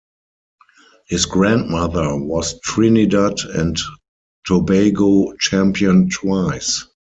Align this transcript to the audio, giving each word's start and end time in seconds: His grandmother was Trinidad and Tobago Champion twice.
His 1.09 1.27
grandmother 1.27 2.15
was 2.17 2.59
Trinidad 2.61 3.37
and 3.53 3.77
Tobago 4.47 5.33
Champion 5.37 6.09
twice. 6.09 6.87